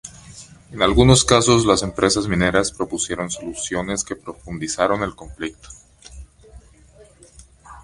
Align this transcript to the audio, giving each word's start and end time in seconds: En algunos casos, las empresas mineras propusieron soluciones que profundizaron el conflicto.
En 0.71 0.81
algunos 0.81 1.23
casos, 1.23 1.63
las 1.63 1.83
empresas 1.83 2.27
mineras 2.27 2.71
propusieron 2.71 3.29
soluciones 3.29 4.03
que 4.03 4.15
profundizaron 4.15 5.03
el 5.03 5.15
conflicto. 5.15 5.69